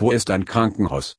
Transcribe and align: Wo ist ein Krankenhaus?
Wo 0.00 0.12
ist 0.12 0.30
ein 0.30 0.44
Krankenhaus? 0.44 1.16